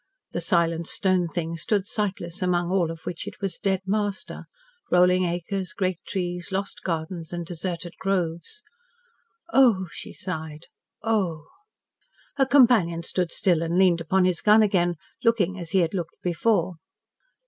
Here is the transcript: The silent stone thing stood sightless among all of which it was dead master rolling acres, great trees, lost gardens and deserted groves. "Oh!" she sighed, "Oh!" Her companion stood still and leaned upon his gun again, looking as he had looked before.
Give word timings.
The 0.31 0.41
silent 0.41 0.87
stone 0.87 1.27
thing 1.27 1.57
stood 1.57 1.85
sightless 1.85 2.41
among 2.41 2.71
all 2.71 2.89
of 2.89 3.01
which 3.01 3.27
it 3.27 3.39
was 3.39 3.59
dead 3.59 3.81
master 3.85 4.45
rolling 4.89 5.25
acres, 5.25 5.73
great 5.73 5.99
trees, 6.07 6.51
lost 6.51 6.81
gardens 6.81 7.31
and 7.31 7.45
deserted 7.45 7.93
groves. 7.99 8.63
"Oh!" 9.53 9.85
she 9.91 10.11
sighed, 10.11 10.65
"Oh!" 11.03 11.45
Her 12.37 12.47
companion 12.47 13.03
stood 13.03 13.31
still 13.31 13.61
and 13.61 13.77
leaned 13.77 14.01
upon 14.01 14.25
his 14.25 14.41
gun 14.41 14.63
again, 14.63 14.95
looking 15.23 15.59
as 15.59 15.69
he 15.69 15.81
had 15.81 15.93
looked 15.93 16.15
before. 16.23 16.77